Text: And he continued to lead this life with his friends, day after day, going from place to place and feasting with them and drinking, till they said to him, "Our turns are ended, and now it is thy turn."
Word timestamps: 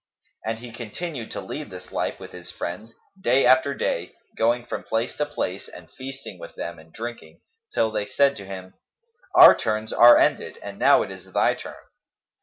And 0.43 0.57
he 0.57 0.71
continued 0.71 1.29
to 1.29 1.39
lead 1.41 1.69
this 1.69 1.91
life 1.91 2.19
with 2.19 2.31
his 2.31 2.49
friends, 2.51 2.95
day 3.21 3.45
after 3.45 3.75
day, 3.75 4.13
going 4.35 4.65
from 4.65 4.81
place 4.81 5.15
to 5.17 5.27
place 5.27 5.67
and 5.69 5.91
feasting 5.91 6.39
with 6.39 6.55
them 6.55 6.79
and 6.79 6.91
drinking, 6.91 7.41
till 7.71 7.91
they 7.91 8.07
said 8.07 8.35
to 8.37 8.45
him, 8.47 8.73
"Our 9.35 9.55
turns 9.55 9.93
are 9.93 10.17
ended, 10.17 10.57
and 10.63 10.79
now 10.79 11.03
it 11.03 11.11
is 11.11 11.31
thy 11.31 11.53
turn." 11.53 11.75